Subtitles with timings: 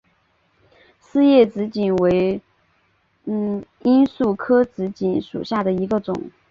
[0.99, 2.41] 丝叶紫堇为
[3.23, 6.31] 罂粟科紫堇属下的一个种。